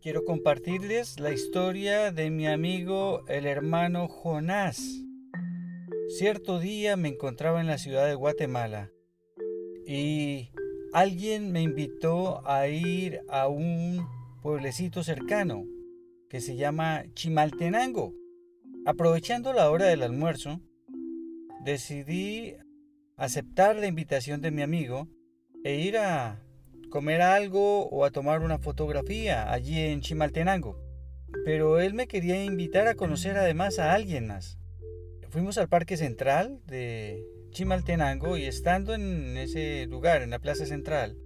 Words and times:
Quiero 0.00 0.24
compartirles 0.24 1.18
la 1.18 1.32
historia 1.32 2.12
de 2.12 2.30
mi 2.30 2.46
amigo 2.46 3.24
el 3.26 3.46
hermano 3.46 4.06
Jonás. 4.06 4.80
Cierto 6.16 6.60
día 6.60 6.96
me 6.96 7.08
encontraba 7.08 7.60
en 7.60 7.66
la 7.66 7.78
ciudad 7.78 8.06
de 8.06 8.14
Guatemala 8.14 8.92
y 9.84 10.52
alguien 10.92 11.50
me 11.50 11.62
invitó 11.62 12.48
a 12.48 12.68
ir 12.68 13.22
a 13.28 13.48
un 13.48 14.06
pueblecito 14.40 15.02
cercano 15.02 15.64
que 16.30 16.40
se 16.40 16.54
llama 16.54 17.02
Chimaltenango. 17.14 18.14
Aprovechando 18.86 19.52
la 19.52 19.68
hora 19.68 19.86
del 19.86 20.04
almuerzo, 20.04 20.60
decidí 21.64 22.54
aceptar 23.16 23.74
la 23.74 23.88
invitación 23.88 24.42
de 24.42 24.52
mi 24.52 24.62
amigo 24.62 25.08
e 25.64 25.80
ir 25.80 25.98
a 25.98 26.40
comer 26.90 27.22
algo 27.22 27.88
o 27.88 28.04
a 28.04 28.10
tomar 28.10 28.42
una 28.42 28.58
fotografía 28.58 29.52
allí 29.52 29.78
en 29.78 30.00
Chimaltenango. 30.00 30.78
Pero 31.44 31.80
él 31.80 31.94
me 31.94 32.06
quería 32.06 32.42
invitar 32.42 32.86
a 32.86 32.94
conocer 32.94 33.36
además 33.36 33.78
a 33.78 33.94
alguien 33.94 34.26
más. 34.26 34.58
Fuimos 35.30 35.58
al 35.58 35.68
Parque 35.68 35.96
Central 35.96 36.60
de 36.66 37.22
Chimaltenango 37.50 38.36
y 38.36 38.44
estando 38.44 38.94
en 38.94 39.36
ese 39.36 39.86
lugar, 39.86 40.22
en 40.22 40.30
la 40.30 40.38
Plaza 40.38 40.64
Central, 40.66 41.16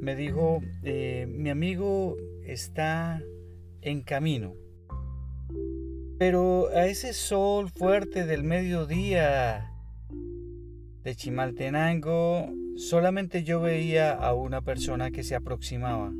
me 0.00 0.16
dijo, 0.16 0.60
eh, 0.82 1.26
mi 1.28 1.50
amigo 1.50 2.16
está 2.44 3.22
en 3.82 4.02
camino. 4.02 4.54
Pero 6.18 6.68
a 6.74 6.86
ese 6.86 7.12
sol 7.12 7.70
fuerte 7.70 8.26
del 8.26 8.42
mediodía 8.42 9.72
de 11.02 11.14
Chimaltenango 11.14 12.52
solamente 12.80 13.44
yo 13.44 13.60
veía 13.60 14.12
a 14.12 14.32
una 14.32 14.62
persona 14.62 15.10
que 15.10 15.22
se 15.22 15.34
aproximaba, 15.34 16.12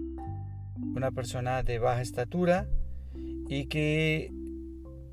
una 0.95 1.11
persona 1.11 1.63
de 1.63 1.79
baja 1.79 2.03
estatura 2.03 2.69
y 3.49 3.65
que 3.67 4.31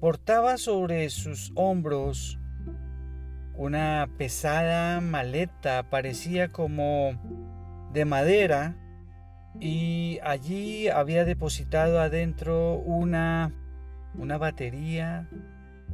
portaba 0.01 0.57
sobre 0.57 1.09
sus 1.09 1.53
hombros 1.55 2.37
una 3.55 4.09
pesada 4.17 4.99
maleta, 4.99 5.89
parecía 5.89 6.49
como 6.49 7.17
de 7.93 8.03
madera, 8.03 8.75
y 9.59 10.19
allí 10.23 10.89
había 10.89 11.23
depositado 11.23 12.01
adentro 12.01 12.75
una, 12.75 13.53
una 14.15 14.37
batería, 14.37 15.29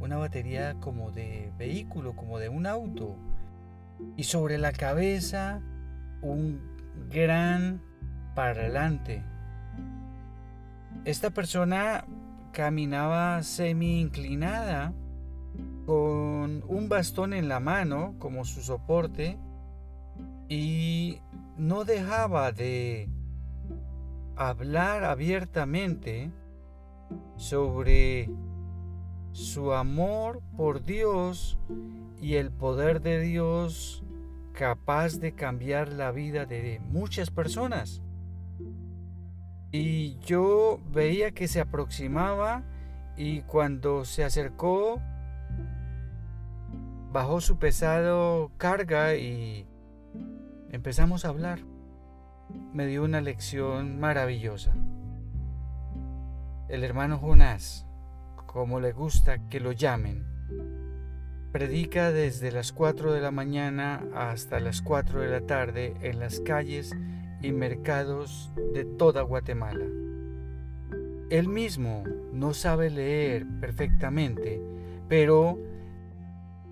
una 0.00 0.18
batería 0.18 0.74
como 0.80 1.12
de 1.12 1.52
vehículo, 1.56 2.16
como 2.16 2.40
de 2.40 2.48
un 2.48 2.66
auto 2.66 3.16
y 4.16 4.24
sobre 4.24 4.58
la 4.58 4.72
cabeza 4.72 5.60
un 6.22 6.60
gran 7.10 7.82
parlante. 8.34 9.22
Esta 11.04 11.30
persona 11.30 12.04
caminaba 12.52 13.42
semi 13.42 14.00
inclinada 14.00 14.92
con 15.86 16.64
un 16.66 16.88
bastón 16.88 17.34
en 17.34 17.48
la 17.48 17.60
mano 17.60 18.14
como 18.18 18.44
su 18.44 18.62
soporte 18.62 19.38
y 20.48 21.20
no 21.58 21.84
dejaba 21.84 22.52
de 22.52 23.08
hablar 24.36 25.04
abiertamente 25.04 26.30
sobre 27.36 28.30
su 29.34 29.72
amor 29.72 30.42
por 30.56 30.84
Dios 30.84 31.58
y 32.22 32.36
el 32.36 32.52
poder 32.52 33.02
de 33.02 33.20
Dios 33.20 34.04
capaz 34.52 35.18
de 35.18 35.32
cambiar 35.32 35.88
la 35.88 36.12
vida 36.12 36.46
de 36.46 36.80
muchas 36.88 37.30
personas. 37.30 38.00
Y 39.72 40.18
yo 40.20 40.78
veía 40.92 41.32
que 41.32 41.48
se 41.48 41.60
aproximaba 41.60 42.62
y 43.16 43.40
cuando 43.42 44.04
se 44.04 44.22
acercó 44.22 45.00
bajó 47.12 47.40
su 47.40 47.58
pesado 47.58 48.52
carga 48.56 49.16
y 49.16 49.66
empezamos 50.70 51.24
a 51.24 51.30
hablar. 51.30 51.58
Me 52.72 52.86
dio 52.86 53.02
una 53.02 53.20
lección 53.20 53.98
maravillosa. 53.98 54.72
El 56.68 56.84
hermano 56.84 57.18
Jonás 57.18 57.84
como 58.54 58.78
le 58.78 58.92
gusta 58.92 59.48
que 59.48 59.58
lo 59.58 59.72
llamen. 59.72 60.24
Predica 61.50 62.12
desde 62.12 62.52
las 62.52 62.72
4 62.72 63.12
de 63.12 63.20
la 63.20 63.32
mañana 63.32 64.06
hasta 64.14 64.60
las 64.60 64.80
4 64.80 65.22
de 65.22 65.28
la 65.28 65.40
tarde 65.40 65.96
en 66.02 66.20
las 66.20 66.38
calles 66.38 66.94
y 67.42 67.50
mercados 67.50 68.52
de 68.72 68.84
toda 68.84 69.22
Guatemala. 69.22 69.86
Él 71.30 71.48
mismo 71.48 72.04
no 72.32 72.54
sabe 72.54 72.90
leer 72.90 73.44
perfectamente, 73.60 74.62
pero 75.08 75.58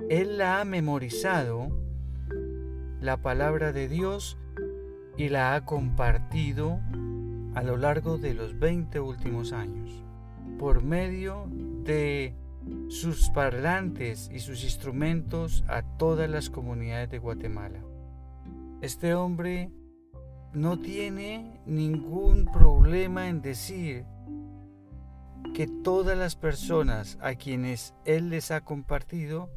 él 0.09 0.39
la 0.39 0.61
ha 0.61 0.65
memorizado, 0.65 1.77
la 3.01 3.17
palabra 3.17 3.73
de 3.73 3.89
Dios, 3.89 4.39
y 5.17 5.31
la 5.31 5.57
ha 5.57 5.65
compartido 5.65 6.79
a 7.57 7.63
lo 7.65 7.77
largo 7.77 8.19
de 8.19 8.35
los 8.35 8.57
20 8.57 9.01
últimos 9.01 9.53
años 9.53 10.05
por 10.59 10.83
medio 10.83 11.47
de 11.85 12.35
sus 12.89 13.29
parlantes 13.31 14.31
y 14.33 14.39
sus 14.39 14.65
instrumentos 14.65 15.65
a 15.69 15.83
todas 15.83 16.29
las 16.31 16.51
comunidades 16.51 17.11
de 17.11 17.19
Guatemala. 17.19 17.83
Este 18.81 19.15
hombre 19.15 19.71
no 20.53 20.79
tiene 20.79 21.61
ningún 21.67 22.45
problema 22.47 23.29
en 23.29 23.43
decir 23.43 24.05
que 25.55 25.67
todas 25.67 26.17
las 26.17 26.37
personas 26.37 27.19
a 27.21 27.35
quienes 27.35 27.95
él 28.05 28.31
les 28.31 28.51
ha 28.51 28.63
compartido 28.63 29.51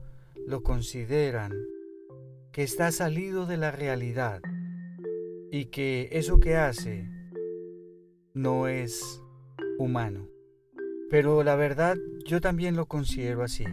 lo 0.48 0.64
consideran 0.64 1.54
que 2.52 2.64
está 2.64 2.92
salido 2.92 3.46
de 3.46 3.58
la 3.58 3.72
realidad 3.72 4.42
y 5.52 5.66
que 5.66 6.10
eso 6.12 6.40
que 6.40 6.56
hace 6.56 7.10
no 8.34 8.68
es 8.68 9.22
humano. 9.78 10.35
Pero 11.10 11.44
la 11.44 11.56
verdad 11.56 11.98
yo 12.26 12.42
también 12.42 12.76
lo 12.76 12.88
considero 12.88 13.44
así. 13.44 13.66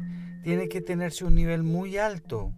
Tiene 0.43 0.69
que 0.69 0.81
tenerse 0.81 1.25
un 1.25 1.35
nivel 1.35 1.63
muy 1.63 1.97
alto, 1.97 2.53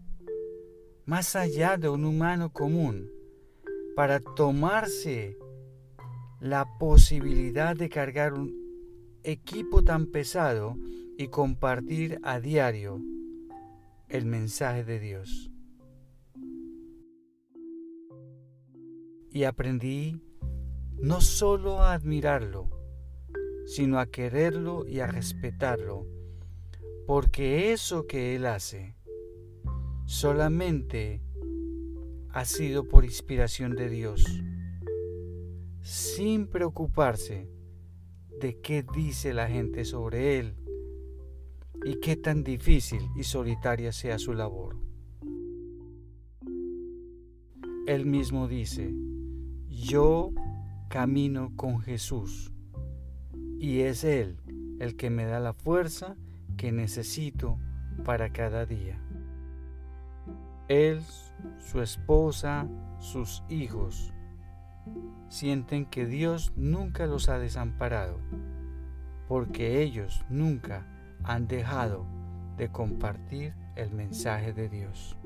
más 1.04 1.36
allá 1.36 1.76
de 1.76 1.88
un 1.88 2.04
humano 2.04 2.52
común, 2.52 3.10
para 3.94 4.20
tomarse 4.20 5.36
la 6.40 6.66
posibilidad 6.78 7.76
de 7.76 7.88
cargar 7.88 8.34
un 8.34 8.52
equipo 9.22 9.82
tan 9.82 10.06
pesado 10.06 10.76
y 11.16 11.28
compartir 11.28 12.18
a 12.22 12.40
diario 12.40 13.00
el 14.08 14.26
mensaje 14.26 14.84
de 14.84 15.00
Dios. 15.00 15.50
Y 19.30 19.44
aprendí 19.44 20.20
no 21.00 21.20
solo 21.20 21.82
a 21.82 21.92
admirarlo, 21.92 22.68
sino 23.66 23.98
a 23.98 24.06
quererlo 24.06 24.86
y 24.86 25.00
a 25.00 25.06
respetarlo, 25.06 26.06
porque 27.06 27.72
eso 27.72 28.06
que 28.06 28.34
Él 28.36 28.46
hace 28.46 28.94
solamente 30.06 31.22
ha 32.30 32.44
sido 32.44 32.88
por 32.88 33.04
inspiración 33.04 33.74
de 33.74 33.88
Dios, 33.88 34.24
sin 35.80 36.46
preocuparse 36.46 37.48
de 38.40 38.60
qué 38.60 38.84
dice 38.94 39.32
la 39.32 39.48
gente 39.48 39.84
sobre 39.84 40.38
Él 40.38 40.56
y 41.84 42.00
qué 42.00 42.16
tan 42.16 42.42
difícil 42.42 43.02
y 43.14 43.24
solitaria 43.24 43.92
sea 43.92 44.18
su 44.18 44.34
labor. 44.34 44.76
Él 47.86 48.06
mismo 48.06 48.48
dice, 48.48 48.94
yo 49.68 50.30
camino 50.88 51.52
con 51.54 51.80
Jesús 51.80 52.53
y 53.64 53.80
es 53.80 54.04
Él 54.04 54.36
el 54.78 54.94
que 54.94 55.08
me 55.08 55.24
da 55.24 55.40
la 55.40 55.54
fuerza 55.54 56.16
que 56.58 56.70
necesito 56.70 57.58
para 58.04 58.30
cada 58.30 58.66
día. 58.66 59.00
Él, 60.68 61.00
su 61.56 61.80
esposa, 61.80 62.68
sus 62.98 63.42
hijos 63.48 64.12
sienten 65.30 65.86
que 65.86 66.04
Dios 66.04 66.52
nunca 66.56 67.06
los 67.06 67.30
ha 67.30 67.38
desamparado, 67.38 68.18
porque 69.28 69.80
ellos 69.80 70.26
nunca 70.28 70.86
han 71.22 71.48
dejado 71.48 72.04
de 72.58 72.68
compartir 72.68 73.54
el 73.76 73.90
mensaje 73.92 74.52
de 74.52 74.68
Dios. 74.68 75.16